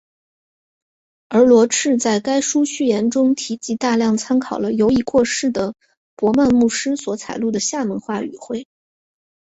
[1.29, 5.75] 而罗啻在该书序言中提及大量参考了由已过世的
[6.15, 8.65] 博曼牧师所采录的厦门话语汇。